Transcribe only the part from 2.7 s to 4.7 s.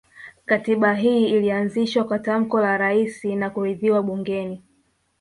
Rais na kuridhiwa bungeni